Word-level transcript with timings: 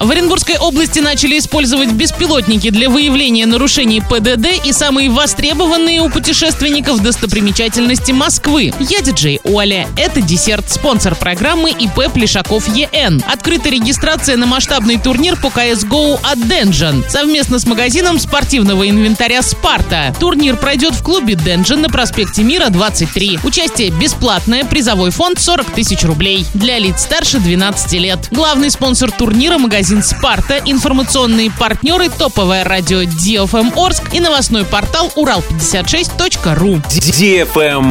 В 0.00 0.12
Оренбургской 0.12 0.58
области 0.58 1.00
начали 1.00 1.40
использовать 1.40 1.90
беспилотники 1.90 2.70
для 2.70 2.88
выявления 2.88 3.46
нарушений 3.46 4.00
ПДД 4.00 4.64
и 4.64 4.72
самые 4.72 5.10
востребованные 5.10 6.02
у 6.02 6.08
путешественников 6.08 7.02
достопримечательности 7.02 8.12
Москвы. 8.12 8.72
Я 8.78 9.00
диджей 9.00 9.40
Оля. 9.42 9.88
Это 9.96 10.20
десерт, 10.20 10.70
спонсор 10.70 11.16
программы 11.16 11.70
ИП 11.70 12.12
Плешаков 12.14 12.68
ЕН. 12.68 13.24
Открыта 13.26 13.70
регистрация 13.70 14.36
на 14.36 14.46
масштабный 14.46 15.00
турнир 15.00 15.34
по 15.34 15.48
CSGO 15.48 16.20
от 16.22 16.46
Денжен 16.46 17.04
совместно 17.08 17.58
с 17.58 17.66
магазином 17.66 18.20
спортивного 18.20 18.88
инвентаря 18.88 19.42
«Спарта». 19.42 20.14
Турнир 20.20 20.56
пройдет 20.56 20.94
в 20.94 21.02
клубе 21.02 21.34
Денжен 21.34 21.80
на 21.80 21.88
проспекте 21.88 22.44
Мира, 22.44 22.68
23. 22.68 23.40
Участие 23.42 23.90
бесплатное, 23.90 24.64
призовой 24.64 25.10
фонд 25.10 25.40
40 25.40 25.72
тысяч 25.72 26.04
рублей. 26.04 26.46
Для 26.54 26.78
лиц 26.78 27.00
старше 27.00 27.40
12 27.40 27.92
лет. 27.94 28.28
Главный 28.30 28.70
спонсор 28.70 29.10
турнира– 29.10 29.58
магазин 29.58 29.87
магазин 29.88 30.02
«Спарта», 30.02 30.60
информационные 30.66 31.50
партнеры, 31.50 32.10
топовое 32.10 32.62
радио 32.62 33.02
DFM 33.02 33.72
Орск 33.74 34.12
и 34.12 34.20
новостной 34.20 34.66
портал 34.66 35.10
урал56.ру. 35.16 36.76
DFM 36.90 37.90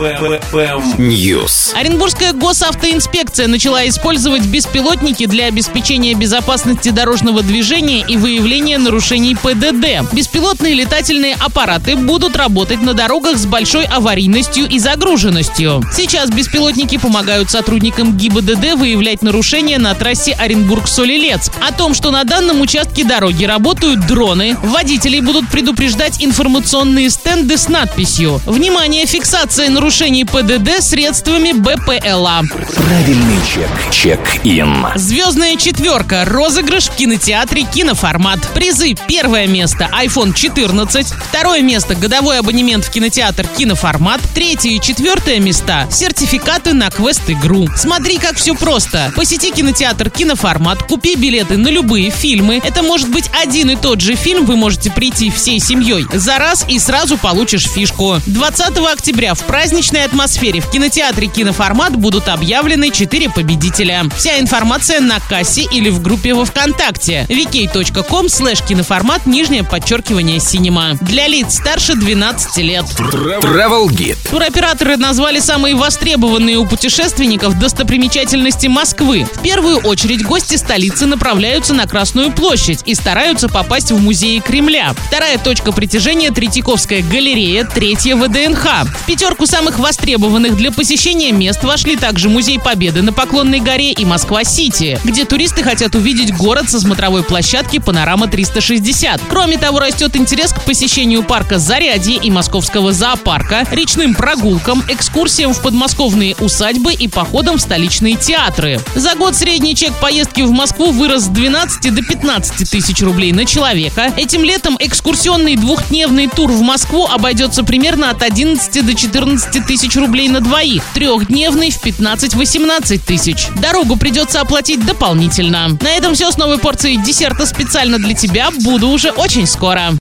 News. 0.98 1.74
Оренбургская 1.76 2.34
госавтоинспекция 2.34 3.48
начала 3.48 3.88
использовать 3.88 4.46
беспилотники 4.46 5.26
для 5.26 5.46
обеспечения 5.46 6.14
безопасности 6.14 6.90
дорожного 6.90 7.42
движения 7.42 8.06
и 8.08 8.16
выявления 8.16 8.78
нарушений 8.78 9.36
ПДД. 9.36 10.14
Беспилотные 10.14 10.76
летательные 10.76 11.36
аппараты 11.40 11.96
будут 11.96 12.36
работать 12.36 12.82
на 12.82 12.94
дорогах 12.94 13.38
с 13.38 13.48
большой 13.48 13.86
аварийностью 13.86 14.68
и 14.68 14.78
загруженностью. 14.78 15.82
Сейчас 15.96 16.30
беспилотники 16.30 16.98
помогают 16.98 17.50
сотрудникам 17.50 18.16
ГИБДД 18.16 18.76
выявлять 18.76 19.24
нарушения 19.24 19.80
на 19.80 19.96
трассе 19.96 20.34
Оренбург-Солилец. 20.34 21.50
О 21.60 21.72
том, 21.72 21.87
том, 21.88 21.94
что 21.94 22.12
на 22.12 22.26
данном 22.26 22.60
участке 22.60 23.06
дороги 23.06 23.46
работают 23.46 24.06
дроны, 24.08 24.58
водителей 24.62 25.22
будут 25.22 25.48
предупреждать 25.48 26.22
информационные 26.22 27.10
стенды 27.10 27.56
с 27.56 27.70
надписью 27.70 28.42
«Внимание! 28.46 29.06
Фиксация 29.06 29.70
нарушений 29.70 30.26
ПДД 30.26 30.82
средствами 30.82 31.54
БПЛА». 31.54 32.44
Правильный 32.76 33.40
чек. 33.48 33.70
Чек-ин. 33.90 34.88
Звездная 34.96 35.56
четверка. 35.56 36.26
Розыгрыш 36.26 36.90
в 36.90 36.96
кинотеатре 36.98 37.64
«Киноформат». 37.64 38.46
Призы. 38.54 38.98
Первое 39.08 39.48
место– 39.48 39.90
iPhone 39.94 40.34
14. 40.34 41.08
Второе 41.30 41.62
место– 41.62 41.96
годовой 41.96 42.40
абонемент 42.40 42.84
в 42.84 42.92
кинотеатр 42.92 43.48
«Киноформат». 43.48 44.20
Третье 44.36 44.72
и 44.72 44.82
четвертое 44.82 45.40
места– 45.40 45.88
сертификаты 45.90 46.74
на 46.74 46.90
квест-игру. 46.90 47.70
Смотри, 47.78 48.18
как 48.18 48.36
все 48.36 48.56
просто. 48.56 49.14
Посети 49.16 49.52
кинотеатр 49.52 50.10
«Киноформат», 50.10 50.84
купи 50.84 51.16
билеты 51.16 51.56
на 51.56 51.77
любые 51.78 52.10
фильмы. 52.10 52.60
Это 52.64 52.82
может 52.82 53.08
быть 53.10 53.30
один 53.40 53.70
и 53.70 53.76
тот 53.76 54.02
же 54.02 54.16
фильм, 54.16 54.46
вы 54.46 54.56
можете 54.56 54.90
прийти 54.90 55.30
всей 55.30 55.60
семьей 55.60 56.08
за 56.12 56.40
раз 56.40 56.66
и 56.68 56.80
сразу 56.80 57.20
получишь 57.20 57.68
фишку. 57.68 58.20
20 58.26 58.78
октября 58.92 59.36
в 59.36 59.42
праздничной 59.42 60.04
атмосфере 60.04 60.60
в 60.60 60.72
кинотеатре 60.72 61.28
«Киноформат» 61.28 61.96
будут 61.96 62.30
объявлены 62.30 62.90
4 62.90 63.30
победителя. 63.30 64.06
Вся 64.18 64.40
информация 64.40 65.02
на 65.02 65.20
кассе 65.20 65.68
или 65.72 65.92
в 65.92 66.02
группе 66.02 66.34
во 66.34 66.46
Вконтакте 66.46 67.28
vk.com 67.30 68.26
slash 68.26 68.68
киноформат 68.68 69.28
нижнее 69.28 69.64
подчеркивание 69.64 70.40
синема. 70.40 70.98
Для 71.02 71.28
лиц 71.28 71.58
старше 71.58 71.94
12 71.94 72.58
лет. 72.58 72.86
Travel 72.98 73.86
Guide. 73.90 74.18
Туроператоры 74.28 74.98
назвали 74.98 75.40
самые 75.40 75.76
востребованные 75.76 76.58
у 76.58 76.66
путешественников 76.66 77.60
достопримечательности 77.60 78.66
Москвы. 78.66 79.28
В 79.32 79.42
первую 79.44 79.78
очередь 79.78 80.24
гости 80.24 80.56
столицы 80.56 81.06
направляются 81.06 81.67
направляются 81.68 81.74
на 81.74 81.88
Красную 81.88 82.32
площадь 82.32 82.82
и 82.86 82.96
стараются 82.96 83.50
попасть 83.50 83.92
в 83.92 84.00
музеи 84.00 84.40
Кремля. 84.40 84.94
Вторая 85.08 85.38
точка 85.38 85.72
притяжения– 85.72 86.32
Третьяковская 86.32 87.02
галерея, 87.02 87.64
третья– 87.66 88.16
ВДНХ. 88.18 88.86
В 88.86 89.06
пятерку 89.06 89.46
самых 89.46 89.80
востребованных 89.80 90.56
для 90.56 90.72
посещения 90.72 91.32
мест 91.32 91.64
вошли 91.64 91.96
также 91.96 92.30
Музей 92.30 92.60
Победы 92.60 93.02
на 93.02 93.14
Поклонной 93.14 93.60
горе 93.60 93.92
и 93.92 94.06
Москва-Сити, 94.06 95.00
где 95.04 95.26
туристы 95.26 95.64
хотят 95.64 95.96
увидеть 95.96 96.36
город 96.36 96.70
со 96.70 96.80
смотровой 96.80 97.24
площадки 97.24 97.80
«Панорама 97.80 98.28
360». 98.28 99.22
Кроме 99.30 99.58
того, 99.58 99.80
растет 99.80 100.16
интерес 100.16 100.54
к 100.54 100.62
посещению 100.62 101.24
парка 101.24 101.58
Зарядье 101.58 102.18
и 102.18 102.30
Московского 102.30 102.94
зоопарка, 102.94 103.66
речным 103.72 104.14
прогулкам, 104.14 104.84
экскурсиям 104.88 105.54
в 105.54 105.62
подмосковные 105.62 106.36
усадьбы 106.40 106.94
и 106.94 107.08
походам 107.08 107.58
в 107.58 107.62
столичные 107.62 108.16
театры. 108.16 108.80
За 108.96 109.16
год 109.16 109.36
средний 109.36 109.76
чек 109.76 109.94
поездки 109.96 110.42
в 110.42 110.52
Москву 110.52 110.92
вырос 110.92 111.24
с 111.24 111.28
12 111.28 111.57
12 111.58 111.96
до 111.96 112.04
15 112.04 112.70
тысяч 112.70 113.02
рублей 113.02 113.32
на 113.32 113.44
человека. 113.44 114.14
Этим 114.16 114.44
летом 114.44 114.78
экскурсионный 114.80 115.56
двухдневный 115.56 116.28
тур 116.28 116.52
в 116.52 116.62
Москву 116.62 117.08
обойдется 117.08 117.64
примерно 117.64 118.12
от 118.12 118.22
11 118.22 118.86
до 118.86 118.94
14 118.94 119.66
тысяч 119.66 119.96
рублей 119.96 120.30
на 120.30 120.40
двоих. 120.40 120.84
Трехдневный 120.94 121.72
в 121.72 121.84
15-18 121.84 123.00
тысяч. 123.04 123.48
Дорогу 123.60 123.96
придется 123.96 124.40
оплатить 124.40 124.86
дополнительно. 124.86 125.70
На 125.82 125.90
этом 125.90 126.14
все 126.14 126.30
с 126.30 126.38
новой 126.38 126.60
порцией 126.60 127.02
десерта 127.02 127.48
специально 127.48 127.98
для 127.98 128.14
тебя. 128.14 128.52
Буду 128.60 128.90
уже 128.90 129.10
очень 129.10 129.48
скоро. 129.48 129.96